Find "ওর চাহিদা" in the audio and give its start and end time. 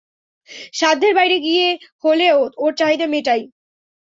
2.57-3.07